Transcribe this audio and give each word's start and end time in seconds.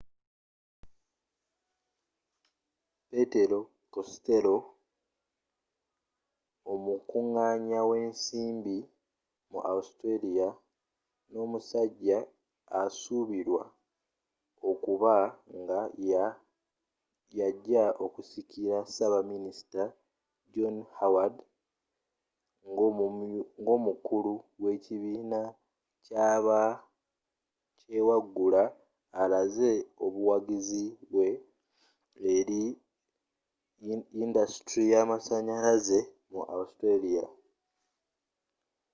petero 3.09 3.59
costello 3.93 4.55
omukunganya 6.73 7.81
wensimbi 7.89 8.77
mu 9.51 9.59
australia 9.73 10.47
nomusajja 11.33 12.17
asuubirwa 12.81 13.63
okuba 14.69 15.15
nga 15.59 15.79
yajja 17.37 17.83
okusikira 18.05 18.77
ssabaminisita 18.85 19.83
john 20.53 20.75
howard 20.97 21.35
ngomukulu 23.63 24.33
qwekibiina 24.57 25.41
kyabakyewaggula 26.05 28.63
alaze 29.21 29.69
obuwagizi 30.05 30.85
bwe 31.11 31.27
eri 32.37 32.63
yindasitule 34.17 34.85
yamasanyalaze 34.93 35.99
mu 36.31 36.41
australia 36.55 37.25